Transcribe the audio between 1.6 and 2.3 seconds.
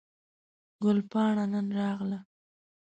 راغله